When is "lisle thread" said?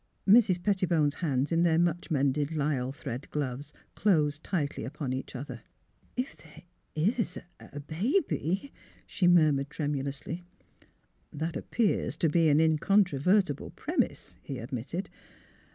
2.55-3.29